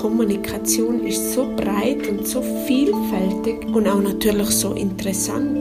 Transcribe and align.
Kommunikation 0.00 1.04
ist 1.04 1.32
so 1.32 1.52
breit 1.56 2.06
und 2.06 2.24
so 2.24 2.40
vielfältig 2.40 3.66
und 3.74 3.88
auch 3.88 4.00
natürlich 4.00 4.48
so 4.50 4.74
interessant. 4.74 5.60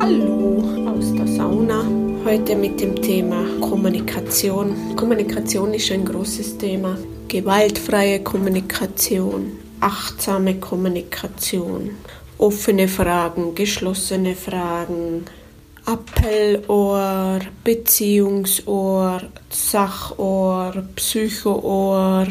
Hallo 0.00 0.64
aus 0.84 1.14
der 1.14 1.28
Sauna. 1.28 1.84
Heute 2.24 2.56
mit 2.56 2.80
dem 2.80 3.00
Thema 3.00 3.44
Kommunikation. 3.60 4.96
Kommunikation 4.96 5.74
ist 5.74 5.92
ein 5.92 6.04
großes 6.04 6.58
Thema. 6.58 6.98
Gewaltfreie 7.28 8.24
Kommunikation, 8.24 9.52
achtsame 9.78 10.56
Kommunikation, 10.56 11.90
offene 12.36 12.88
Fragen, 12.88 13.54
geschlossene 13.54 14.34
Fragen, 14.34 15.24
Appellohr, 15.84 17.40
Beziehungsohr, 17.64 19.22
Sachohr, 19.50 20.72
Psychoohr, 20.94 22.26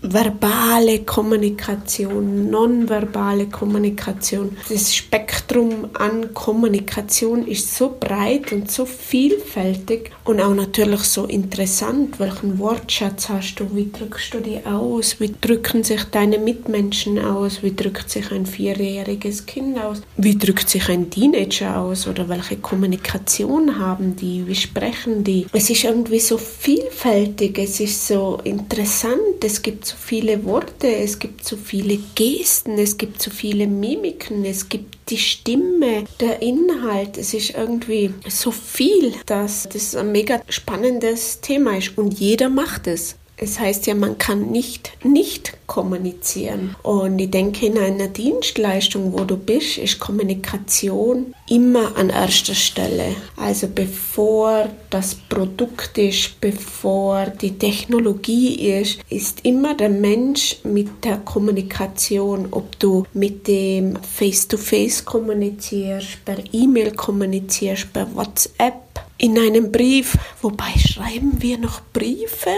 verbale 0.00 1.00
Kommunikation, 1.00 2.50
nonverbale 2.50 3.46
Kommunikation. 3.46 4.56
Das 4.68 4.94
Spektrum 4.94 5.88
an 5.94 6.32
Kommunikation 6.34 7.46
ist 7.46 7.74
so 7.74 7.96
breit 7.98 8.52
und 8.52 8.70
so 8.70 8.86
vielfältig 8.86 10.12
und 10.24 10.40
auch 10.40 10.54
natürlich 10.54 11.00
so 11.02 11.24
interessant. 11.24 12.20
Welchen 12.20 12.58
Wortschatz 12.58 13.28
hast 13.28 13.56
du? 13.56 13.74
Wie 13.74 13.90
drückst 13.90 14.34
du 14.34 14.40
die 14.40 14.64
aus? 14.64 15.18
Wie 15.18 15.34
drücken 15.40 15.82
sich 15.82 16.04
deine 16.04 16.38
Mitmenschen 16.38 17.18
aus? 17.18 17.62
Wie 17.62 17.74
drückt 17.74 18.08
sich 18.08 18.30
ein 18.30 18.46
vierjähriges 18.46 19.46
Kind 19.46 19.78
aus? 19.78 20.02
Wie 20.16 20.38
drückt 20.38 20.68
sich 20.68 20.88
ein 20.88 21.10
Teenager 21.10 21.76
aus? 21.76 22.06
Oder 22.06 22.28
welche 22.28 22.56
Kommunikation 22.56 23.78
haben 23.78 24.14
die? 24.14 24.46
Wie 24.46 24.54
sprechen 24.54 25.24
die? 25.24 25.46
Es 25.52 25.70
ist 25.70 25.82
irgendwie 25.82 26.20
so 26.20 26.38
vielfältig. 26.38 27.58
Es 27.58 27.80
ist 27.80 28.06
so 28.06 28.38
interessant. 28.44 29.42
Es 29.42 29.60
gibt 29.60 29.87
so 29.88 29.96
viele 29.96 30.44
Worte, 30.44 30.86
es 30.86 31.18
gibt 31.18 31.44
so 31.44 31.56
viele 31.56 31.98
Gesten, 32.14 32.78
es 32.78 32.96
gibt 32.96 33.22
so 33.22 33.30
viele 33.30 33.66
Mimiken, 33.66 34.44
es 34.44 34.68
gibt 34.68 35.10
die 35.10 35.18
Stimme, 35.18 36.04
der 36.20 36.42
Inhalt. 36.42 37.16
Es 37.16 37.34
ist 37.34 37.50
irgendwie 37.50 38.12
so 38.28 38.50
viel, 38.50 39.14
dass 39.26 39.68
das 39.68 39.96
ein 39.96 40.12
mega 40.12 40.40
spannendes 40.48 41.40
Thema 41.40 41.78
ist 41.78 41.96
und 41.96 42.18
jeder 42.20 42.48
macht 42.48 42.86
es. 42.86 43.16
Es 43.40 43.58
heißt 43.58 43.86
ja, 43.86 43.94
man 43.94 44.18
kann 44.18 44.50
nicht 44.50 44.92
nicht 45.04 45.52
kommunizieren. 45.68 46.74
Und 46.82 47.18
ich 47.20 47.30
denke, 47.30 47.66
in 47.66 47.78
einer 47.78 48.08
Dienstleistung, 48.08 49.12
wo 49.12 49.24
du 49.24 49.36
bist, 49.36 49.78
ist 49.78 50.00
Kommunikation 50.00 51.34
immer 51.48 51.96
an 51.96 52.10
erster 52.10 52.54
Stelle. 52.54 53.14
Also 53.36 53.68
bevor 53.72 54.68
das 54.90 55.14
Produkt 55.14 55.98
ist, 55.98 56.40
bevor 56.40 57.26
die 57.26 57.56
Technologie 57.58 58.72
ist, 58.80 58.98
ist 59.08 59.44
immer 59.44 59.74
der 59.74 59.90
Mensch 59.90 60.56
mit 60.64 61.04
der 61.04 61.18
Kommunikation, 61.18 62.48
ob 62.50 62.78
du 62.80 63.04
mit 63.12 63.46
dem 63.46 63.96
Face-to-Face 64.02 65.02
-face 65.02 65.04
kommunizierst, 65.04 66.24
per 66.24 66.38
E-Mail 66.52 66.92
kommunizierst, 66.92 67.92
per 67.92 68.06
WhatsApp 68.16 68.88
in 69.18 69.36
einem 69.36 69.72
Brief, 69.72 70.16
wobei 70.40 70.72
schreiben 70.78 71.42
wir 71.42 71.58
noch 71.58 71.80
Briefe? 71.92 72.50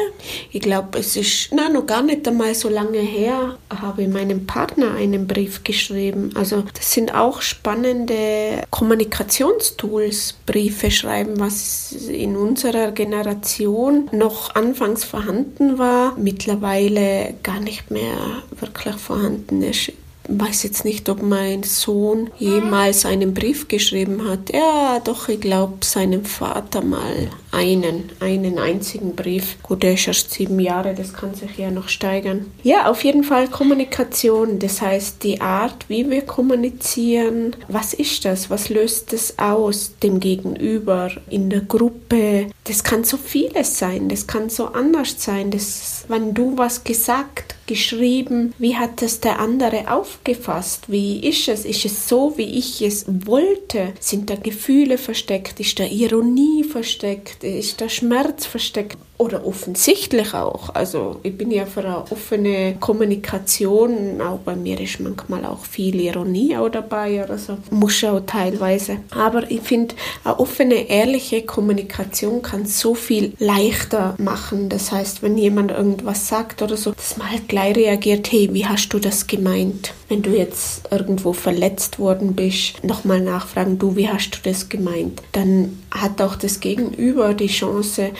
Ich 0.52 0.60
glaube, 0.60 0.98
es 0.98 1.16
ist 1.16 1.48
na, 1.52 1.70
noch 1.70 1.86
gar 1.86 2.02
nicht 2.02 2.28
einmal 2.28 2.54
so 2.54 2.68
lange 2.68 2.98
her, 2.98 3.56
habe 3.70 4.02
ich 4.02 4.08
meinem 4.08 4.46
Partner 4.46 4.94
einen 4.94 5.26
Brief 5.26 5.64
geschrieben. 5.64 6.32
Also 6.34 6.62
das 6.74 6.92
sind 6.92 7.14
auch 7.14 7.40
spannende 7.40 8.62
Kommunikationstools, 8.70 10.34
Briefe 10.44 10.90
schreiben, 10.90 11.40
was 11.40 11.92
in 11.92 12.36
unserer 12.36 12.92
Generation 12.92 14.10
noch 14.12 14.54
anfangs 14.54 15.04
vorhanden 15.04 15.78
war, 15.78 16.14
mittlerweile 16.18 17.34
gar 17.42 17.60
nicht 17.60 17.90
mehr 17.90 18.42
wirklich 18.60 18.96
vorhanden 18.96 19.62
ist 19.62 19.92
weiß 20.28 20.62
jetzt 20.62 20.84
nicht, 20.84 21.08
ob 21.08 21.22
mein 21.22 21.62
Sohn 21.62 22.30
jemals 22.38 23.04
einen 23.04 23.34
Brief 23.34 23.68
geschrieben 23.68 24.28
hat. 24.28 24.52
Ja, 24.52 25.00
doch, 25.00 25.28
ich 25.28 25.40
glaube, 25.40 25.84
seinem 25.84 26.24
Vater 26.24 26.82
mal 26.82 27.30
einen, 27.52 28.10
einen 28.20 28.58
einzigen 28.58 29.16
Brief. 29.16 29.56
Gut, 29.62 29.84
er 29.84 29.94
ist 29.94 30.06
erst 30.06 30.30
sieben 30.30 30.60
Jahre, 30.60 30.94
das 30.94 31.12
kann 31.12 31.34
sich 31.34 31.56
ja 31.58 31.70
noch 31.70 31.88
steigern. 31.88 32.46
Ja, 32.62 32.88
auf 32.88 33.04
jeden 33.04 33.24
Fall 33.24 33.48
Kommunikation, 33.48 34.58
das 34.58 34.80
heißt 34.80 35.22
die 35.22 35.40
Art, 35.40 35.88
wie 35.88 36.08
wir 36.10 36.22
kommunizieren. 36.22 37.56
Was 37.68 37.94
ist 37.94 38.24
das? 38.24 38.50
Was 38.50 38.68
löst 38.68 39.12
es 39.12 39.38
aus 39.38 39.94
dem 40.02 40.20
Gegenüber 40.20 41.10
in 41.28 41.50
der 41.50 41.62
Gruppe? 41.62 42.50
Das 42.64 42.84
kann 42.84 43.04
so 43.04 43.16
vieles 43.16 43.78
sein, 43.78 44.08
das 44.08 44.26
kann 44.26 44.48
so 44.48 44.66
anders 44.66 45.16
sein. 45.18 45.50
Das, 45.50 46.04
wenn 46.08 46.34
du 46.34 46.56
was 46.56 46.84
gesagt 46.84 47.56
geschrieben, 47.70 48.52
wie 48.58 48.76
hat 48.76 49.00
es 49.00 49.20
der 49.20 49.38
andere 49.38 49.92
aufgefasst, 49.92 50.90
wie 50.90 51.20
ist 51.20 51.46
es, 51.46 51.64
ist 51.64 51.84
es 51.84 52.08
so, 52.08 52.36
wie 52.36 52.58
ich 52.58 52.82
es 52.82 53.06
wollte, 53.06 53.92
sind 54.00 54.28
da 54.28 54.34
Gefühle 54.34 54.98
versteckt, 54.98 55.60
ist 55.60 55.78
da 55.78 55.84
Ironie 55.84 56.64
versteckt, 56.64 57.39
ist 57.48 57.80
da 57.80 57.88
Schmerz 57.88 58.46
versteckt 58.46 58.98
oder 59.20 59.46
offensichtlich 59.46 60.32
auch. 60.32 60.74
Also 60.74 61.20
ich 61.22 61.36
bin 61.36 61.50
ja 61.50 61.66
für 61.66 61.80
eine 61.80 62.10
offene 62.10 62.76
Kommunikation, 62.80 64.18
auch 64.22 64.38
bei 64.38 64.56
mir 64.56 64.80
ist 64.80 64.98
manchmal 64.98 65.44
auch 65.44 65.66
viel 65.66 66.00
Ironie 66.00 66.56
auch 66.56 66.70
dabei 66.70 67.22
oder 67.22 67.36
so, 67.36 67.58
muss 67.70 68.02
auch 68.02 68.20
teilweise. 68.20 68.96
Aber 69.10 69.50
ich 69.50 69.60
finde, 69.60 69.94
eine 70.24 70.40
offene, 70.40 70.88
ehrliche 70.88 71.42
Kommunikation 71.42 72.40
kann 72.40 72.64
so 72.64 72.94
viel 72.94 73.34
leichter 73.38 74.14
machen. 74.16 74.70
Das 74.70 74.90
heißt, 74.90 75.22
wenn 75.22 75.36
jemand 75.36 75.70
irgendwas 75.70 76.26
sagt 76.26 76.62
oder 76.62 76.78
so, 76.78 76.92
dass 76.92 77.18
man 77.18 77.30
halt 77.30 77.46
gleich 77.46 77.76
reagiert, 77.76 78.32
hey, 78.32 78.48
wie 78.54 78.64
hast 78.64 78.88
du 78.88 78.98
das 78.98 79.26
gemeint? 79.26 79.92
Wenn 80.08 80.22
du 80.22 80.30
jetzt 80.30 80.90
irgendwo 80.90 81.34
verletzt 81.34 81.98
worden 81.98 82.34
bist, 82.34 82.82
nochmal 82.82 83.20
nachfragen, 83.20 83.78
du, 83.78 83.96
wie 83.96 84.08
hast 84.08 84.30
du 84.30 84.38
das 84.42 84.70
gemeint? 84.70 85.20
Dann 85.32 85.78
hat 85.90 86.22
auch 86.22 86.36
das 86.36 86.60
Gegenüber 86.60 87.34
die 87.34 87.48
Chance, 87.48 88.10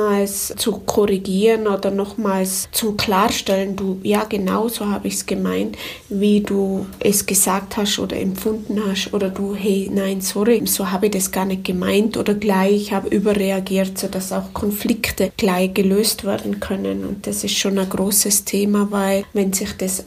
nochmals 0.00 0.54
zu 0.56 0.72
korrigieren 0.86 1.66
oder 1.66 1.90
nochmals 1.90 2.68
zum 2.72 2.96
Klarstellen, 2.96 3.76
du, 3.76 4.00
ja, 4.02 4.24
genau 4.24 4.68
so 4.68 4.86
habe 4.86 5.08
ich 5.08 5.14
es 5.14 5.26
gemeint, 5.26 5.76
wie 6.08 6.40
du 6.40 6.86
es 7.00 7.26
gesagt 7.26 7.76
hast 7.76 7.98
oder 7.98 8.16
empfunden 8.16 8.80
hast 8.86 9.12
oder 9.12 9.28
du, 9.28 9.54
hey, 9.54 9.90
nein, 9.92 10.20
sorry, 10.20 10.62
so 10.66 10.90
habe 10.90 11.06
ich 11.06 11.12
das 11.12 11.30
gar 11.30 11.44
nicht 11.44 11.64
gemeint 11.64 12.16
oder 12.16 12.34
gleich 12.34 12.92
habe 12.92 13.08
überreagiert, 13.08 13.98
sodass 13.98 14.32
auch 14.32 14.52
Konflikte 14.52 15.32
gleich 15.36 15.74
gelöst 15.74 16.24
werden 16.24 16.60
können. 16.60 17.04
Und 17.04 17.26
das 17.26 17.44
ist 17.44 17.56
schon 17.56 17.78
ein 17.78 17.88
großes 17.88 18.44
Thema, 18.44 18.88
weil 18.90 19.24
wenn 19.32 19.52
sich 19.52 19.76
das 19.76 20.04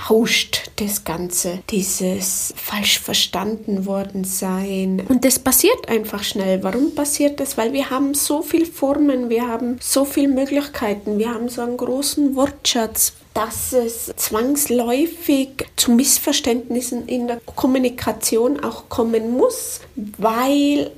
aufbauscht, 0.00 0.70
das 0.76 1.04
Ganze, 1.04 1.60
dieses 1.70 2.54
falsch 2.56 2.98
verstanden 2.98 3.86
worden 3.86 4.24
sein. 4.24 5.02
Und 5.08 5.24
das 5.24 5.38
passiert 5.38 5.88
einfach 5.88 6.22
schnell. 6.22 6.62
Warum 6.62 6.94
passiert 6.94 7.40
das? 7.40 7.56
Weil 7.56 7.72
wir 7.72 7.90
haben 7.90 8.14
so 8.14 8.42
viele 8.42 8.66
Formen, 8.66 9.28
wir 9.28 9.46
haben 9.46 9.78
so 9.80 10.04
viele 10.04 10.28
Möglichkeiten, 10.28 11.18
wir 11.18 11.32
haben 11.32 11.48
so 11.48 11.62
einen 11.62 11.76
großen 11.76 12.34
Wortschatz, 12.34 13.12
dass 13.34 13.72
es 13.72 14.12
zwangsläufig 14.16 15.50
zu 15.76 15.92
Missverständnissen 15.92 17.06
in 17.06 17.28
der 17.28 17.40
Kommunikation 17.40 18.60
auch 18.60 18.88
kommen 18.88 19.36
muss, 19.36 19.80
weil 20.18 20.90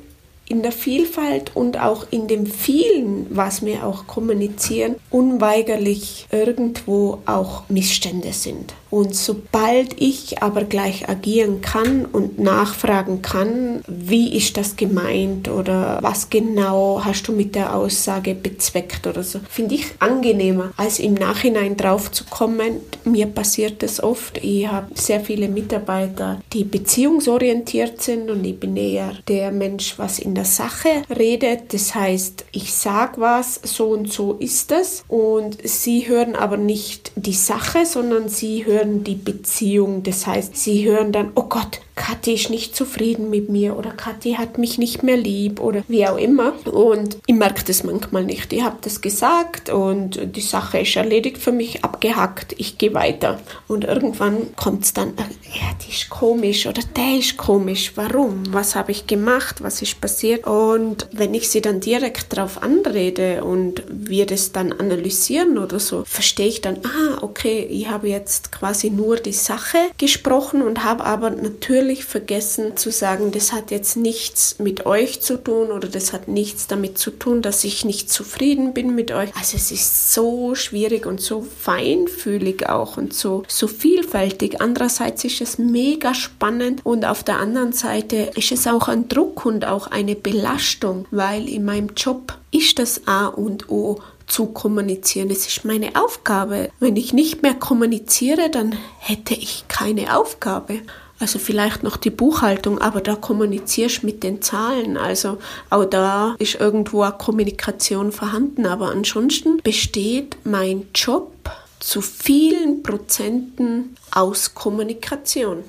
in 0.49 0.63
der 0.63 0.73
Vielfalt 0.73 1.53
und 1.55 1.79
auch 1.81 2.07
in 2.11 2.29
dem 2.29 2.47
vielen, 2.47 3.27
was 3.31 3.65
wir 3.65 3.87
auch 3.87 4.07
kommunizieren, 4.07 4.97
unweigerlich 5.11 6.27
irgendwo 6.31 7.19
auch 7.27 7.63
Missstände 7.69 8.33
sind. 8.33 8.75
Und 8.93 9.15
sobald 9.15 9.99
ich 10.03 10.43
aber 10.43 10.65
gleich 10.65 11.09
agieren 11.09 11.63
kann 11.63 12.05
und 12.05 12.39
nachfragen 12.39 13.23
kann, 13.23 13.81
wie 13.89 14.37
ist 14.37 14.59
das 14.59 14.77
gemeint 14.77 15.49
oder 15.49 15.99
was 16.03 16.29
genau 16.29 17.01
hast 17.03 17.27
du 17.27 17.33
mit 17.33 17.55
der 17.55 17.75
Aussage 17.75 18.35
bezweckt 18.35 19.07
oder 19.07 19.23
so, 19.23 19.41
finde 19.49 19.77
ich 19.77 19.87
angenehmer, 19.99 20.73
als 20.77 20.99
im 20.99 21.15
Nachhinein 21.15 21.79
drauf 21.79 22.13
zu 22.13 22.25
kommen. 22.25 22.81
Mir 23.05 23.29
passiert 23.29 23.83
das 23.83 24.03
oft. 24.03 24.37
Ich 24.45 24.67
habe 24.67 24.89
sehr 24.95 25.21
viele 25.21 25.49
Mitarbeiter, 25.49 26.43
die 26.53 26.65
beziehungsorientiert 26.65 28.03
sind 28.03 28.29
und 28.29 28.45
ich 28.45 28.61
bin 28.61 28.77
eher 28.77 29.13
der 29.27 29.53
Mensch, 29.53 29.95
was 29.97 30.19
in 30.19 30.32
der 30.35 30.45
Sache 30.45 31.03
redet. 31.11 31.73
Das 31.73 31.95
heißt, 31.95 32.47
ich 32.53 32.75
sage 32.75 33.21
was, 33.21 33.61
so 33.63 33.91
und 33.91 34.13
so 34.13 34.35
ist 34.35 34.73
es 34.73 35.05
und 35.09 35.59
sie 35.67 36.09
hören 36.09 36.37
aber 36.37 36.57
nicht 36.57 37.13
die 37.17 37.33
Sache, 37.33 37.87
sondern 37.87 38.29
sie 38.29 38.65
hören 38.65 39.05
die 39.05 39.15
Beziehung. 39.15 40.03
Das 40.03 40.27
heißt, 40.27 40.57
sie 40.57 40.89
hören 40.89 41.13
dann, 41.13 41.33
oh 41.35 41.45
Gott, 41.45 41.81
Kathi 41.95 42.35
ist 42.35 42.51
nicht 42.51 42.75
zufrieden 42.75 43.31
mit 43.31 43.49
mir 43.49 43.77
oder 43.77 43.91
Kathi 43.91 44.35
hat 44.35 44.59
mich 44.59 44.79
nicht 44.79 45.03
mehr 45.03 45.17
lieb 45.17 45.61
oder 45.61 45.83
wie 45.89 46.07
auch 46.07 46.17
immer. 46.17 46.55
Und 46.67 47.19
ich 47.27 47.35
merke 47.35 47.65
das 47.65 47.85
manchmal 47.85 48.25
nicht. 48.25 48.53
Ich 48.53 48.63
habe 48.63 48.79
das 48.81 49.01
gesagt 49.01 49.71
und 49.71 50.37
die 50.37 50.41
Sache 50.41 50.81
ist 50.81 50.97
erledigt 50.97 51.39
für 51.39 51.53
mich, 51.53 51.85
abgehackt, 51.85 52.55
ich 52.59 52.79
gehe 52.79 52.95
weiter. 52.95 53.41
Und 53.69 53.85
irgendwann 53.85 54.55
kommt 54.57 54.85
es 54.85 54.93
dann, 54.93 55.11
äh, 55.11 55.23
ja, 55.55 55.75
die 55.87 55.93
ist 55.93 56.09
komisch 56.11 56.67
oder 56.67 56.83
der 56.97 57.19
ist 57.19 57.37
komisch. 57.37 57.93
Warum? 57.95 58.43
Was 58.53 58.75
habe 58.75 58.93
ich 58.93 59.07
gemacht? 59.07 59.63
Was 59.63 59.83
ist 59.83 60.01
passiert? 60.01 60.47
Und 60.47 61.09
wenn 61.13 61.35
ich 61.35 61.49
sie 61.49 61.61
dann 61.61 61.81
direkt 61.81 62.33
darauf 62.33 62.63
anrede 62.63 63.45
und 63.45 63.83
wir 63.89 64.27
das 64.27 64.53
dann 64.53 64.73
analysieren 64.73 65.59
oder 65.59 65.79
so, 65.79 66.05
verstehe 66.07 66.49
ich 66.49 66.61
dann, 66.61 66.79
ah, 66.85 67.19
okay, 67.23 67.67
ich 67.71 67.89
habe 67.89 68.09
jetzt 68.09 68.53
quasi 68.53 68.91
nur 68.91 69.17
die 69.17 69.33
Sache 69.33 69.79
gesprochen 69.99 70.63
und 70.63 70.85
habe 70.85 71.05
aber 71.05 71.31
natürlich 71.31 71.92
vergessen 72.01 72.77
zu 72.77 72.91
sagen, 72.91 73.33
das 73.33 73.53
hat 73.53 73.71
jetzt 73.71 73.97
nichts 73.97 74.59
mit 74.59 74.87
euch 74.87 75.21
zu 75.21 75.37
tun 75.37 75.71
oder 75.71 75.89
das 75.89 76.13
hat 76.13 76.29
nichts 76.29 76.67
damit 76.67 76.99
zu 76.99 77.11
tun, 77.11 77.43
dass 77.43 77.65
ich 77.65 77.85
nicht 77.85 78.11
zufrieden 78.11 78.73
bin 78.73 78.95
mit 78.95 79.13
euch. 79.13 79.31
Also 79.37 79.57
es 79.57 79.71
ist 79.71 80.13
so 80.13 80.55
schwierig 80.55 81.07
und 81.07 81.21
so 81.21 81.47
feinfühlig 81.61 82.69
auch 82.69 82.97
und 82.97 83.15
so, 83.15 83.43
so 83.49 83.67
vielfältig. 83.67 84.61
Andererseits 84.61 85.25
ist 85.25 85.41
es 85.41 85.59
mega 85.59 86.15
spannend 86.15 86.81
und 86.85 87.05
auf 87.05 87.23
der 87.23 87.39
anderen 87.39 87.73
Seite 87.73 88.31
ist 88.35 88.53
es 88.53 88.67
auch 88.67 88.89
ein 88.89 89.09
Druck 89.09 89.45
und 89.45 89.67
auch 89.67 89.89
eine 89.89 90.15
Belastung, 90.15 91.07
weil 91.11 91.49
in 91.49 91.65
meinem 91.65 91.91
Job 91.97 92.39
ist 92.51 92.79
das 92.79 93.07
A 93.07 93.27
und 93.27 93.69
O 93.69 94.01
zu 94.27 94.47
kommunizieren. 94.47 95.31
Es 95.31 95.47
ist 95.47 95.65
meine 95.65 95.95
Aufgabe. 95.95 96.71
Wenn 96.81 96.97
ich 96.97 97.13
nicht 97.13 97.43
mehr 97.43 97.55
kommuniziere, 97.55 98.51
dann 98.51 98.75
hätte 98.99 99.35
ich 99.35 99.65
keine 99.69 100.17
Aufgabe. 100.17 100.81
Also 101.23 101.39
vielleicht 101.39 101.85
noch 101.85 101.97
die 101.97 102.11
Buchhaltung, 102.11 102.81
aber 102.81 103.01
da 103.01 103.15
kommunizierst 103.15 104.03
mit 104.03 104.25
den 104.25 104.43
Zahlen. 104.43 104.97
Also 104.97 105.39
auch 105.71 105.85
da 105.85 106.35
ist 106.41 106.57
irgendwo 106.57 107.03
eine 107.03 107.13
Kommunikation 107.13 108.11
vorhanden. 108.11 108.67
Aber 108.67 108.91
ansonsten 108.91 109.59
besteht 109.59 110.37
mein 110.43 110.89
Job 110.93 111.33
zu 111.79 112.01
vielen 112.01 112.83
Prozenten 112.83 113.95
aus 114.11 114.53
Kommunikation. 114.55 115.63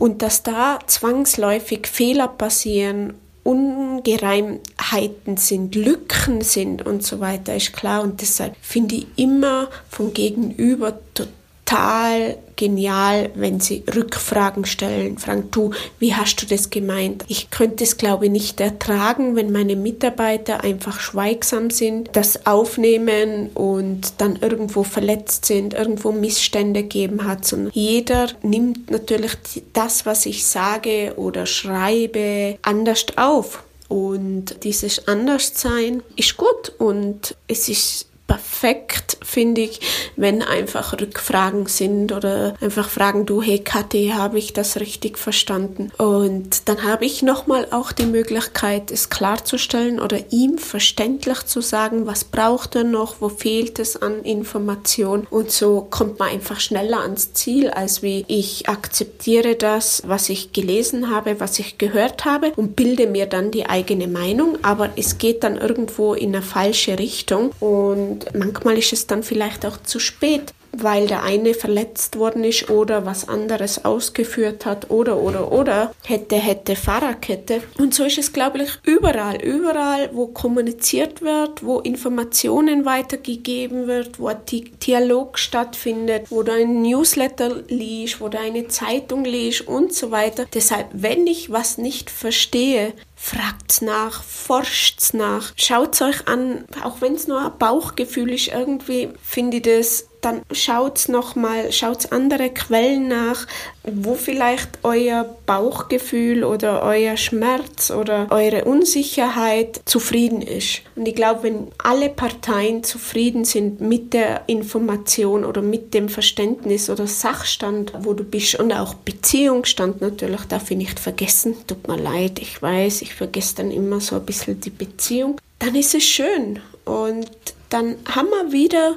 Und 0.00 0.22
dass 0.22 0.42
da 0.42 0.80
zwangsläufig 0.88 1.86
Fehler 1.86 2.26
passieren 2.26 3.14
Ungereimheiten 3.44 5.36
sind, 5.36 5.76
Lücken 5.76 6.40
sind 6.40 6.84
und 6.84 7.04
so 7.04 7.20
weiter, 7.20 7.54
ist 7.54 7.72
klar. 7.72 8.02
Und 8.02 8.20
deshalb 8.20 8.56
finde 8.60 8.96
ich 8.96 9.06
immer 9.14 9.68
vom 9.88 10.12
Gegenüber 10.12 10.98
total 11.14 11.35
total 11.66 12.38
genial, 12.54 13.30
wenn 13.34 13.60
sie 13.60 13.84
Rückfragen 13.94 14.64
stellen. 14.64 15.18
Frank, 15.18 15.52
du, 15.52 15.72
wie 15.98 16.14
hast 16.14 16.40
du 16.40 16.46
das 16.46 16.70
gemeint? 16.70 17.24
Ich 17.28 17.50
könnte 17.50 17.84
es, 17.84 17.98
glaube 17.98 18.26
ich, 18.26 18.30
nicht 18.30 18.60
ertragen, 18.60 19.36
wenn 19.36 19.52
meine 19.52 19.76
Mitarbeiter 19.76 20.64
einfach 20.64 21.00
schweigsam 21.00 21.70
sind, 21.70 22.10
das 22.14 22.46
aufnehmen 22.46 23.50
und 23.52 24.14
dann 24.18 24.36
irgendwo 24.36 24.84
verletzt 24.84 25.44
sind, 25.44 25.74
irgendwo 25.74 26.12
Missstände 26.12 26.82
geben 26.82 27.26
hat, 27.26 27.44
sondern 27.44 27.72
jeder 27.74 28.28
nimmt 28.42 28.90
natürlich 28.90 29.36
das, 29.74 30.06
was 30.06 30.24
ich 30.24 30.46
sage 30.46 31.14
oder 31.16 31.44
schreibe, 31.44 32.58
anders 32.62 33.06
auf. 33.16 33.64
Und 33.88 34.64
dieses 34.64 35.06
Anderssein 35.06 36.02
ist 36.16 36.36
gut 36.36 36.72
und 36.78 37.36
es 37.46 37.68
ist 37.68 38.06
perfekt, 38.26 39.18
finde 39.22 39.62
ich, 39.62 39.80
wenn 40.16 40.42
einfach 40.42 40.98
Rückfragen 41.00 41.66
sind 41.66 42.12
oder 42.12 42.54
einfach 42.60 42.88
fragen, 42.88 43.26
du, 43.26 43.42
hey 43.42 43.58
Kathi, 43.58 44.12
habe 44.14 44.38
ich 44.38 44.52
das 44.52 44.80
richtig 44.80 45.18
verstanden? 45.18 45.92
Und 45.98 46.68
dann 46.68 46.84
habe 46.84 47.04
ich 47.04 47.22
nochmal 47.22 47.68
auch 47.70 47.92
die 47.92 48.06
Möglichkeit, 48.06 48.90
es 48.90 49.10
klarzustellen 49.10 50.00
oder 50.00 50.18
ihm 50.30 50.58
verständlich 50.58 51.44
zu 51.44 51.60
sagen, 51.60 52.06
was 52.06 52.24
braucht 52.24 52.74
er 52.76 52.84
noch, 52.84 53.16
wo 53.20 53.28
fehlt 53.28 53.78
es 53.78 54.00
an 54.00 54.22
Information? 54.22 55.26
Und 55.30 55.50
so 55.50 55.86
kommt 55.88 56.18
man 56.18 56.30
einfach 56.30 56.60
schneller 56.60 57.00
ans 57.00 57.32
Ziel, 57.32 57.70
als 57.70 58.02
wie 58.02 58.24
ich 58.28 58.68
akzeptiere 58.68 59.54
das, 59.54 60.02
was 60.06 60.28
ich 60.28 60.52
gelesen 60.52 61.10
habe, 61.10 61.40
was 61.40 61.58
ich 61.58 61.78
gehört 61.78 62.24
habe 62.24 62.52
und 62.56 62.76
bilde 62.76 63.06
mir 63.06 63.26
dann 63.26 63.50
die 63.50 63.66
eigene 63.66 64.08
Meinung, 64.08 64.58
aber 64.62 64.90
es 64.96 65.18
geht 65.18 65.44
dann 65.44 65.56
irgendwo 65.56 66.14
in 66.14 66.34
eine 66.34 66.42
falsche 66.42 66.98
Richtung. 66.98 67.50
Und 67.60 68.15
und 68.16 68.34
manchmal 68.34 68.78
ist 68.78 68.92
es 68.92 69.06
dann 69.06 69.22
vielleicht 69.22 69.66
auch 69.66 69.76
zu 69.82 69.98
spät, 69.98 70.54
weil 70.72 71.06
der 71.06 71.22
eine 71.22 71.54
verletzt 71.54 72.18
worden 72.18 72.44
ist 72.44 72.70
oder 72.70 73.06
was 73.06 73.28
anderes 73.28 73.84
ausgeführt 73.84 74.66
hat 74.66 74.90
oder 74.90 75.18
oder 75.18 75.52
oder. 75.52 75.94
Hätte 76.04 76.36
hätte 76.36 76.76
Fahrradkette. 76.76 77.62
Und 77.78 77.94
so 77.94 78.04
ist 78.04 78.18
es 78.18 78.32
glaube 78.32 78.62
ich 78.62 78.70
überall 78.84 79.42
überall 79.42 80.10
wo 80.12 80.26
kommuniziert 80.26 81.22
wird 81.22 81.64
wo 81.64 81.80
Informationen 81.80 82.84
weitergegeben 82.84 83.86
wird 83.86 84.18
wo 84.18 84.28
ein 84.28 84.40
Dialog 84.46 85.38
stattfindet 85.38 86.26
wo 86.30 86.42
du 86.42 86.52
ein 86.52 86.82
Newsletter 86.82 87.62
liest 87.68 88.20
wo 88.20 88.28
du 88.28 88.38
eine 88.38 88.68
Zeitung 88.68 89.24
liest 89.24 89.66
und 89.66 89.94
so 89.94 90.10
weiter. 90.10 90.46
Deshalb 90.52 90.88
wenn 90.92 91.26
ich 91.26 91.50
was 91.50 91.78
nicht 91.78 92.10
verstehe 92.10 92.92
fragt's 93.16 93.80
nach, 93.80 94.22
forscht's 94.22 95.14
nach, 95.14 95.52
schaut's 95.56 96.02
euch 96.02 96.28
an, 96.28 96.66
auch 96.84 97.00
wenn 97.00 97.14
es 97.14 97.26
nur 97.26 97.44
ein 97.44 97.58
Bauchgefühl 97.58 98.32
ist, 98.32 98.48
irgendwie 98.48 99.08
finde 99.22 99.56
ich 99.56 99.62
das 99.62 100.05
dann 100.26 100.42
schaut 100.50 101.08
nochmal, 101.08 101.70
schaut 101.70 102.10
andere 102.10 102.50
Quellen 102.50 103.06
nach, 103.06 103.46
wo 103.84 104.14
vielleicht 104.14 104.80
euer 104.82 105.36
Bauchgefühl 105.46 106.42
oder 106.42 106.82
euer 106.82 107.16
Schmerz 107.16 107.92
oder 107.92 108.26
eure 108.30 108.64
Unsicherheit 108.64 109.80
zufrieden 109.84 110.42
ist. 110.42 110.82
Und 110.96 111.06
ich 111.06 111.14
glaube, 111.14 111.44
wenn 111.44 111.68
alle 111.78 112.08
Parteien 112.08 112.82
zufrieden 112.82 113.44
sind 113.44 113.80
mit 113.80 114.14
der 114.14 114.48
Information 114.48 115.44
oder 115.44 115.62
mit 115.62 115.94
dem 115.94 116.08
Verständnis 116.08 116.90
oder 116.90 117.06
Sachstand, 117.06 117.92
wo 118.00 118.12
du 118.12 118.24
bist 118.24 118.56
und 118.56 118.72
auch 118.72 118.94
Beziehungsstand 118.94 120.00
natürlich, 120.00 120.40
darf 120.48 120.72
ich 120.72 120.76
nicht 120.76 120.98
vergessen, 120.98 121.54
tut 121.68 121.86
mir 121.86 121.98
leid, 121.98 122.40
ich 122.40 122.60
weiß, 122.60 123.02
ich 123.02 123.14
vergesse 123.14 123.56
dann 123.56 123.70
immer 123.70 124.00
so 124.00 124.16
ein 124.16 124.26
bisschen 124.26 124.60
die 124.60 124.70
Beziehung, 124.70 125.40
dann 125.60 125.76
ist 125.76 125.94
es 125.94 126.02
schön 126.02 126.58
und 126.84 127.30
dann 127.70 127.96
haben 128.08 128.28
wir 128.28 128.52
wieder 128.52 128.96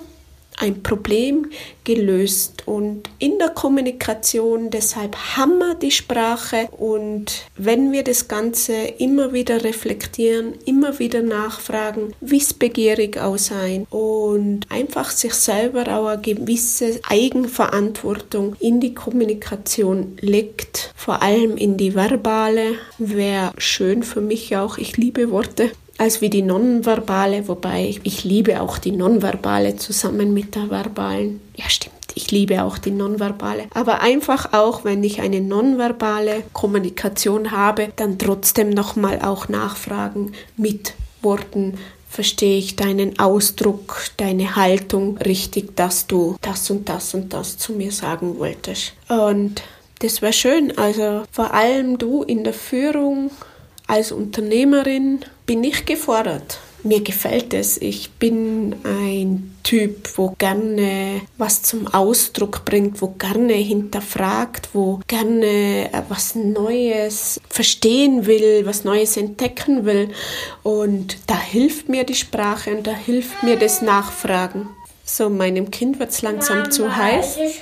ein 0.59 0.83
Problem 0.83 1.47
gelöst. 1.83 2.63
Und 2.67 3.09
in 3.17 3.39
der 3.39 3.49
Kommunikation 3.49 4.69
deshalb 4.69 5.15
haben 5.35 5.57
wir 5.57 5.75
die 5.75 5.91
Sprache. 5.91 6.67
Und 6.71 7.45
wenn 7.57 7.91
wir 7.91 8.03
das 8.03 8.27
Ganze 8.27 8.73
immer 8.73 9.33
wieder 9.33 9.63
reflektieren, 9.63 10.53
immer 10.65 10.99
wieder 10.99 11.21
nachfragen, 11.21 12.13
wissbegierig 12.21 13.17
auch 13.17 13.37
sein. 13.37 13.87
Und 13.89 14.61
einfach 14.69 15.09
sich 15.09 15.33
selber 15.33 15.87
auch 15.87 16.07
eine 16.07 16.21
gewisse 16.21 16.99
Eigenverantwortung 17.07 18.55
in 18.59 18.79
die 18.79 18.93
Kommunikation 18.93 20.17
legt, 20.21 20.93
vor 20.95 21.21
allem 21.21 21.57
in 21.57 21.77
die 21.77 21.95
verbale, 21.95 22.75
wäre 22.97 23.53
schön 23.57 24.03
für 24.03 24.21
mich 24.21 24.55
auch. 24.55 24.77
Ich 24.77 24.97
liebe 24.97 25.31
Worte 25.31 25.71
als 25.99 26.21
wie 26.21 26.29
die 26.29 26.41
nonverbale, 26.41 27.47
wobei 27.47 27.93
ich, 28.03 28.23
liebe 28.23 28.61
auch 28.61 28.77
die 28.77 28.91
nonverbale 28.91 29.75
zusammen 29.75 30.33
mit 30.33 30.55
der 30.55 30.69
verbalen. 30.69 31.41
Ja, 31.55 31.69
stimmt. 31.69 31.95
Ich 32.15 32.31
liebe 32.31 32.63
auch 32.63 32.77
die 32.77 32.91
nonverbale. 32.91 33.65
Aber 33.73 34.01
einfach 34.01 34.53
auch, 34.53 34.83
wenn 34.83 35.03
ich 35.03 35.21
eine 35.21 35.41
nonverbale 35.41 36.43
Kommunikation 36.53 37.51
habe, 37.51 37.89
dann 37.97 38.17
trotzdem 38.17 38.69
nochmal 38.69 39.19
auch 39.21 39.49
nachfragen 39.49 40.31
mit 40.57 40.93
Worten. 41.21 41.77
Verstehe 42.09 42.57
ich 42.57 42.75
deinen 42.75 43.19
Ausdruck, 43.19 44.01
deine 44.17 44.55
Haltung 44.55 45.17
richtig, 45.17 45.75
dass 45.75 46.07
du 46.07 46.37
das 46.41 46.69
und 46.71 46.89
das 46.89 47.13
und 47.13 47.33
das 47.33 47.57
zu 47.57 47.73
mir 47.73 47.91
sagen 47.91 48.39
wolltest? 48.39 48.93
Und 49.09 49.61
das 49.99 50.21
wäre 50.21 50.33
schön. 50.33 50.77
Also 50.77 51.23
vor 51.31 51.53
allem 51.53 51.97
du 51.97 52.23
in 52.23 52.43
der 52.43 52.53
Führung 52.53 53.31
als 53.89 54.11
Unternehmerin 54.11 55.19
bin 55.45 55.63
ich 55.63 55.85
gefordert. 55.85 56.59
Mir 56.83 57.01
gefällt 57.01 57.53
es. 57.53 57.77
Ich 57.81 58.11
bin 58.11 58.75
ein 58.85 59.55
Typ, 59.63 60.17
wo 60.17 60.33
gerne 60.37 61.21
was 61.37 61.61
zum 61.63 61.87
Ausdruck 61.87 62.63
bringt, 62.63 63.01
wo 63.01 63.07
gerne 63.17 63.53
hinterfragt, 63.53 64.69
wo 64.73 65.01
gerne 65.07 65.91
äh, 65.91 66.01
was 66.07 66.35
Neues 66.35 67.41
verstehen 67.49 68.25
will, 68.27 68.65
was 68.65 68.85
Neues 68.85 69.17
entdecken 69.17 69.85
will. 69.85 70.09
Und 70.63 71.17
da 71.27 71.37
hilft 71.37 71.89
mir 71.89 72.05
die 72.05 72.15
Sprache 72.15 72.73
und 72.75 72.87
da 72.87 72.93
hilft 72.93 73.43
mir 73.43 73.57
das 73.57 73.81
Nachfragen. 73.81 74.69
So, 75.11 75.27
meinem 75.27 75.71
Kind 75.71 75.99
wird 75.99 76.11
es 76.11 76.21
langsam 76.21 76.59
Mama, 76.59 76.69
zu 76.69 76.95
heiß. 76.95 77.37
Es, 77.37 77.61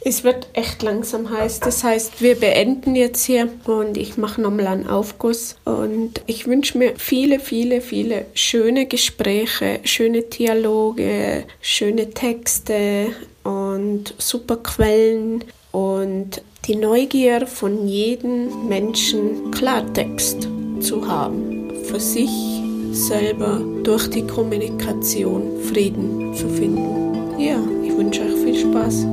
es 0.00 0.24
wird 0.24 0.46
echt 0.52 0.82
langsam 0.82 1.30
heiß. 1.30 1.58
Das 1.60 1.82
heißt, 1.82 2.22
wir 2.22 2.36
beenden 2.36 2.94
jetzt 2.94 3.24
hier 3.24 3.48
und 3.66 3.96
ich 3.96 4.16
mache 4.16 4.40
nochmal 4.40 4.68
einen 4.68 4.88
Aufguss. 4.88 5.56
Und 5.64 6.22
ich 6.26 6.46
wünsche 6.46 6.78
mir 6.78 6.94
viele, 6.96 7.40
viele, 7.40 7.80
viele 7.80 8.26
schöne 8.34 8.86
Gespräche, 8.86 9.80
schöne 9.82 10.22
Dialoge, 10.22 11.44
schöne 11.60 12.10
Texte 12.10 13.08
und 13.42 14.14
super 14.16 14.58
Quellen 14.58 15.42
und 15.72 16.40
die 16.66 16.76
Neugier 16.76 17.48
von 17.48 17.88
jedem 17.88 18.68
Menschen 18.68 19.50
Klartext 19.50 20.48
zu 20.80 21.08
haben, 21.08 21.72
für 21.84 21.98
sich 21.98 22.55
selber 22.96 23.60
durch 23.82 24.08
die 24.08 24.26
Kommunikation 24.26 25.42
Frieden 25.62 26.34
zu 26.34 26.48
finden. 26.48 27.38
Ja, 27.38 27.58
ich 27.84 27.96
wünsche 27.96 28.22
euch 28.22 28.34
viel 28.42 28.56
Spaß. 28.56 29.06